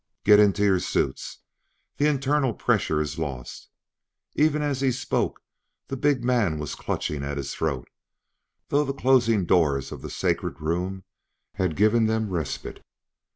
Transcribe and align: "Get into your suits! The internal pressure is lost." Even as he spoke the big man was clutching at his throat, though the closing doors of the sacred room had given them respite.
"Get 0.23 0.39
into 0.39 0.63
your 0.63 0.79
suits! 0.79 1.41
The 1.97 2.07
internal 2.07 2.55
pressure 2.55 2.99
is 3.01 3.19
lost." 3.19 3.69
Even 4.33 4.63
as 4.63 4.81
he 4.81 4.91
spoke 4.91 5.43
the 5.89 5.95
big 5.95 6.23
man 6.23 6.57
was 6.57 6.73
clutching 6.73 7.23
at 7.23 7.37
his 7.37 7.53
throat, 7.53 7.87
though 8.69 8.83
the 8.83 8.95
closing 8.95 9.45
doors 9.45 9.91
of 9.91 10.01
the 10.01 10.09
sacred 10.09 10.59
room 10.59 11.03
had 11.53 11.75
given 11.75 12.07
them 12.07 12.31
respite. 12.31 12.83